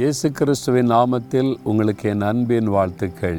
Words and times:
இயேசு 0.00 0.26
கிறிஸ்துவின் 0.38 0.90
நாமத்தில் 0.94 1.48
உங்களுக்கு 1.70 2.04
என் 2.10 2.20
அன்பின் 2.26 2.68
வாழ்த்துக்கள். 2.74 3.38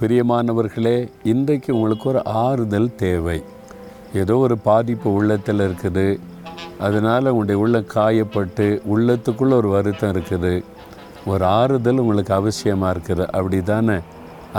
பிரியமானவர்களே 0.00 0.94
இன்றைக்கு 1.32 1.70
உங்களுக்கு 1.74 2.06
ஒரு 2.12 2.20
ஆறுதல் 2.42 2.88
தேவை. 3.02 3.36
ஏதோ 4.20 4.34
ஒரு 4.44 4.56
பாதிப்பு 4.68 5.08
உள்ளத்தில் 5.18 5.62
இருக்குது. 5.66 6.06
அதனால் 6.86 7.30
உங்களுடைய 7.32 7.62
உள்ள 7.64 7.78
காயப்பட்டு 7.94 8.66
உள்ளத்துக்குள்ளே 8.92 9.56
ஒரு 9.62 9.70
வருத்தம் 9.74 10.12
இருக்குது. 10.14 10.52
ஒரு 11.32 11.44
ஆறுதல் 11.58 12.00
உங்களுக்கு 12.04 12.32
அவசியமாக 12.40 12.92
இருக்குது. 12.94 13.26
அப்படி 13.38 13.60
தானே 13.72 13.96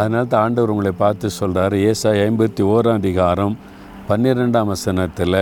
அதனால 0.02 0.24
தான் 0.34 0.44
ஆண்டவர் 0.48 0.74
உங்களை 0.74 0.94
பார்த்து 1.04 1.32
சொல்கிறார் 1.40 1.78
ஏசா 1.92 2.12
ஐம்பத்தி 2.28 2.66
ஓராம் 2.76 3.00
அதிகாரம் 3.04 3.56
பன்னிரெண்டாம் 4.12 4.72
வசனத்தில் 4.74 5.40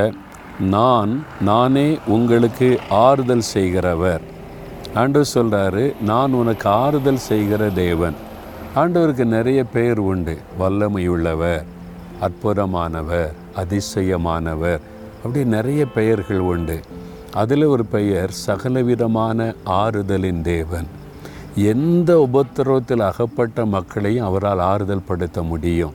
நான் 0.75 1.11
நானே 1.51 1.87
உங்களுக்கு 2.17 2.69
ஆறுதல் 3.05 3.45
செய்கிறவர். 3.55 4.25
ஆண்டவர் 4.95 5.31
சொல்கிறாரு 5.33 6.01
நான் 6.01 6.33
உனக்கு 6.33 6.69
ஆறுதல் 6.69 7.17
செய்கிற 7.17 7.69
தேவன். 7.69 8.13
ஆண்டவருக்கு 8.75 9.25
நிறைய 9.25 9.63
பெயர் 9.63 9.99
உண்டு. 9.99 10.37
வல்லமையுள்ளவர் 10.59 11.63
அற்புதமானவர் 12.21 13.31
அதிசயமானவர் 13.55 14.79
அப்படி 15.15 15.45
நிறைய 15.45 15.85
பெயர்கள் 15.85 16.39
உண்டு. 16.39 16.79
அதில் 17.33 17.63
ஒரு 17.63 17.85
பெயர் 17.85 18.31
சகலவிதமான 18.31 19.53
ஆறுதலின் 19.65 20.41
தேவன். 20.41 20.87
எந்த 21.55 22.27
உபத்திரவத்தில் 22.33 23.01
அகப்பட்ட 23.01 23.65
மக்களையும் 23.65 24.25
அவரால் 24.25 24.59
ஆறுதல் 24.59 25.07
படுத்த 25.07 25.43
முடியும். 25.43 25.93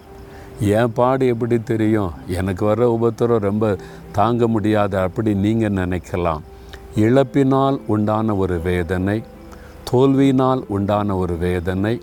என் 0.61 0.93
பாடு 0.93 1.27
எப்படி 1.27 1.63
தெரியும்? 1.63 2.11
எனக்கு 2.27 2.65
வர 2.65 2.99
உபத்திரம் 3.01 3.39
ரொம்ப 3.39 3.77
தாங்க 4.13 4.49
முடியாது 4.49 4.99
அப்படி 4.99 5.35
நீங்கள் 5.35 5.73
நினைக்கலாம். 5.73 6.41
இழப்பினால் 6.97 7.81
உண்டான 7.87 8.35
ஒரு 8.35 8.61
வேதனை 8.61 9.23
தோல்வியினால் 9.93 10.63
உண்டான 10.69 11.17
ஒரு 11.17 11.37
வேதனை 11.37 12.01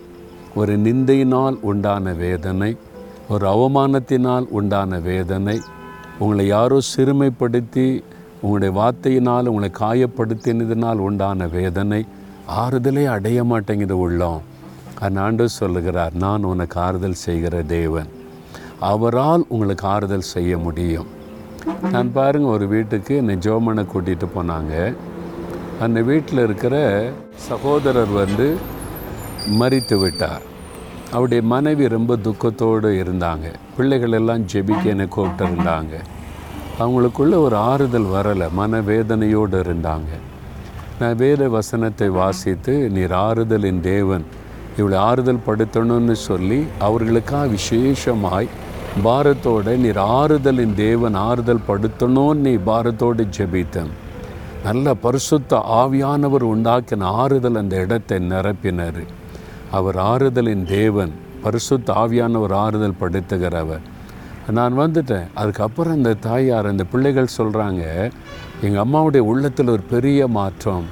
ஒரு 0.54 0.78
நிந்தையினால் 0.78 1.60
உண்டான 1.60 2.12
வேதனை 2.12 2.76
ஒரு 3.28 3.46
அவமானத்தினால் 3.46 4.46
உண்டான 4.48 4.98
வேதனை. 4.98 5.60
உங்களை 6.18 6.46
யாரோ 6.46 6.78
சிறுமைப்படுத்தி 6.96 8.02
உங்களுடைய 8.40 8.80
வார்த்தையினால் 8.80 9.46
உங்களை 9.46 9.70
காயப்படுத்தினதினால் 9.78 10.96
உண்டான 10.96 11.46
வேதனை. 11.46 12.06
ஆறுதலே 12.50 13.04
அடைய 13.04 13.44
மாட்டேங்குது 13.44 14.10
உள்ளோம். 14.10 14.40
அந்நாண்டு 15.00 15.44
சொல்லுகிறார் 15.44 16.14
நான் 16.14 16.42
உனக்கு 16.42 16.80
ஆறுதல் 16.80 17.12
செய்கிற 17.12 17.62
தேவன். 17.62 18.06
அவரால் 18.80 19.44
உங்களுக்கு 19.48 19.86
ஆறுதல் 19.86 20.30
செய்ய 20.34 20.58
முடியும். 20.58 21.06
நான் 21.94 22.12
பாருங்கள் 22.12 22.54
ஒரு 22.56 22.66
வீட்டுக்கு 22.74 23.16
என்னை 23.16 23.34
ஜோமனை 23.46 23.82
கூட்டிகிட்டு 23.92 24.26
போனாங்க. 24.36 24.74
அந்த 25.84 25.98
வீட்டில் 26.10 26.42
இருக்கிற 26.46 26.76
சகோதரர் 27.48 28.12
வந்து 28.20 28.46
மறித்து 29.60 29.96
விட்டார். 30.00 30.44
அவருடைய 31.12 31.42
மனைவி 31.52 31.88
ரொம்ப 31.96 32.16
துக்கத்தோடு 32.26 32.88
இருந்தாங்க. 33.02 33.46
பிள்ளைகள் 33.76 34.12
எல்லாம் 34.12 34.46
ஜெபிக்க 34.52 34.94
என்னை 34.94 35.08
கூப்பிட்டு 35.08 35.44
இருந்தாங்க 35.46 35.94
அவங்களுக்குள்ள 36.82 37.36
ஒரு 37.46 37.56
ஆறுதல் 37.70 38.10
வரலை 38.16 38.48
மனவேதனையோடு 38.60 39.58
இருந்தாங்க. 39.66 40.10
நான் 41.00 41.16
வேத 41.16 41.48
வசனத்தை 41.48 42.08
வாசித்து 42.08 42.74
நீர் 42.96 43.14
ஆறுதலின் 43.26 43.80
தேவன் 43.80 44.24
இவளை 44.80 44.98
ஆறுதல் 44.98 45.46
படுத்தணும்னு 45.46 46.16
சொல்லி 46.28 46.58
அவர்களுக்காக 46.86 47.46
விசேஷமாய் 47.56 48.48
பாரத்தோட 49.06 49.76
நீர் 49.76 49.98
ஆறுதலின் 49.98 50.74
தேவன் 50.74 51.14
ஆறுதல் 51.14 51.66
படுத்தணும்னு 51.68 52.44
நீ 52.46 52.52
பாரத்தோடு 52.54 53.24
ஜெபித்தன். 53.36 53.90
நல்ல 54.64 54.94
பரிசுத்த 54.94 55.60
ஆவியானவர் 55.80 56.44
உண்டாக்கின 56.52 57.10
ஆறுதல் 57.22 57.54
அந்த 57.54 57.76
இடத்தை 57.76 58.18
நிரப்பினார். 58.18 59.02
அவர் 59.70 59.96
ஆறுதலின் 59.96 60.64
தேவன் 60.64 61.12
பரிசுத்த 61.42 61.92
ஆவியானவர் 61.92 62.54
ஆறுதல் 62.54 62.98
படுத்துகிறவர். 63.00 63.84
நான் 64.50 64.78
வந்துட்டேன். 64.78 65.26
அதுக்கப்புறம் 65.34 65.96
இந்த 65.96 66.14
தாயார் 66.14 66.66
அந்த 66.66 66.84
பிள்ளைகள் 66.84 67.36
சொல்கிறாங்க 67.36 67.84
எங்கள் 68.62 68.82
அம்மாவுடைய 68.84 69.18
உள்ளத்தில் 69.18 69.68
ஒரு 69.68 69.82
பெரிய 69.82 70.28
மாற்றம். 70.28 70.86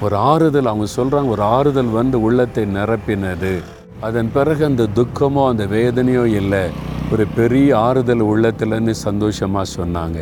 ஒரு 0.00 0.16
ஆறுதல் 0.16 0.66
அவங்க 0.66 0.88
சொல்கிறாங்க 0.96 1.28
ஒரு 1.28 1.42
ஆறுதல் 1.42 1.90
வந்து 1.90 2.20
உள்ளத்தை 2.20 2.64
நிரப்பினது. 2.64 3.54
அதன் 4.00 4.30
பிறகு 4.32 4.64
அந்த 4.64 4.86
துக்கமோ 4.94 5.44
அந்த 5.48 5.64
வேதனையோ 5.66 6.24
இல்லை. 6.40 6.64
ஒரு 7.12 7.24
பெரிய 7.36 7.68
ஆறுதல் 7.86 8.22
உள்ளத்தில்னு 8.30 8.94
சந்தோஷமாக 9.06 9.66
சொன்னாங்க. 9.76 10.18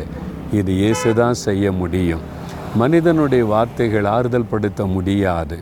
இது 0.59 0.71
இயேசு 0.81 1.09
தான் 1.19 1.37
செய்ய 1.45 1.71
முடியும். 1.79 2.21
மனிதனுடைய 2.81 3.43
வார்த்தைகள் 3.53 4.07
ஆறுதல் 4.13 4.51
படுத்த 4.51 4.85
முடியாது. 4.93 5.57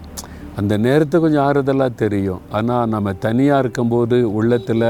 அந்த 0.60 0.74
நேரத்தை 0.86 1.20
கொஞ்சம் 1.24 1.46
ஆறுதலாக 1.46 2.00
தெரியும். 2.04 2.44
ஆனால் 2.58 2.92
நம்ம 2.94 3.14
தனியாக 3.26 3.62
இருக்கும்போது 3.64 4.18
உள்ளத்தில் 4.40 4.90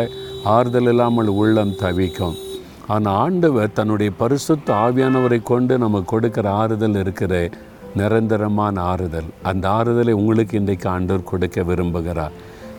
ஆறுதல் 0.55 0.89
இல்லாமல் 0.91 1.31
உள்ளம் 1.41 1.73
தவிக்கும். 1.83 2.35
ஆனால் 2.95 3.19
ஆண்டவர் 3.23 3.77
தன்னுடைய 3.79 4.11
பரிசுத்த 4.23 4.73
ஆவியானவரை 4.85 5.39
கொண்டு 5.51 5.75
நம்ம 5.83 6.01
கொடுக்குற 6.11 6.49
ஆறுதல் 6.63 6.99
இருக்கிற 7.03 7.33
நிரந்தரமான 8.01 8.75
ஆறுதல். 8.91 9.29
அந்த 9.51 9.65
ஆறுதலை 9.77 10.15
உங்களுக்கு 10.21 10.59
இன்றைக்கு 10.61 10.89
ஆண்டவர் 10.95 11.29
கொடுக்க 11.31 11.63
விரும்புகிறார். 11.71 12.35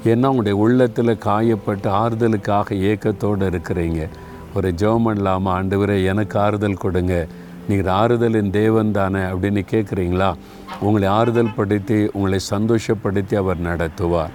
ஏன்னா 0.06 0.26
உங்களுடைய 0.26 0.58
உள்ளத்தில் 0.58 1.18
காயப்பட்டு 1.24 1.86
ஆறுதலுக்காக 1.86 2.74
ஏக்கத்தோடு 2.90 3.50
இருக்கிறீங்க? 3.50 4.08
ஒரு 4.54 4.74
ஜெபம் 4.76 5.10
இல்லாமல் 5.14 5.78
வரை 5.78 6.04
எனக்கு 6.04 6.38
ஆறுதல் 6.38 6.74
கொடுங்க. 6.74 7.26
நீங்கள் 7.68 7.92
ஆறுதலின் 7.92 8.50
தேவன் 8.50 8.92
தானே 8.92 9.18
அப்படின்னு 9.18 9.62
கேட்குறீங்களா? 9.70 10.34
உங்களை 10.80 11.08
ஆறுதல் 11.08 11.54
படுத்தி 11.56 12.10
உங்களை 12.12 12.38
சந்தோஷப்படுத்தி 12.50 13.34
அவர் 13.34 13.62
நடத்துவார். 13.62 14.34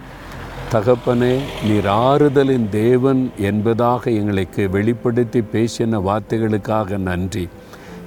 தகப்பனே 0.71 1.39
நீர் 1.67 1.87
ஆறுதலின் 1.87 2.69
தேவன் 2.69 3.31
என்பதாக 3.37 4.11
எங்களுக்கு 4.11 4.69
வெளிப்படுத்தி 4.69 5.39
பேசின 5.39 6.01
வார்த்தைகளுக்காக 6.07 6.97
நன்றி. 6.97 7.49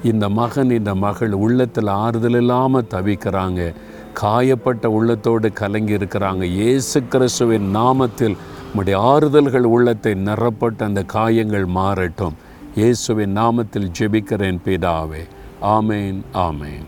இந்த 0.03 0.29
மகன் 0.29 0.71
இந்த 0.71 0.95
மகள் 0.95 1.33
உள்ளத்தில் 1.33 1.87
ஆறுதல் 1.87 2.37
இல்லாமல் 2.37 2.91
தவிக்கிறாங்க. 2.91 3.75
காயப்பட்ட 4.21 4.87
உள்ளத்தோடு 4.87 5.53
கலங்கி 5.53 5.97
இருக்கிறாங்க 5.97 6.43
இயேசு 6.43 7.03
கிறிஸ்துவின் 7.05 7.77
நாமத்தில் 7.77 8.37
நம்முடைய 8.67 8.97
ஆறுதல்கள் 9.01 9.67
உள்ளத்தை 9.75 10.15
நிரப்பட்ட 10.15 10.85
அந்த 10.85 11.03
காயங்கள் 11.03 11.67
மாறட்டும். 11.75 12.37
இயேசுவின் 12.75 13.37
நாமத்தில் 13.37 13.93
ஜெபிக்கிறேன் 13.99 14.59
பிதாவே. 14.65 15.23
ஆமேன் 15.63 16.21
ஆமேன். 16.33 16.87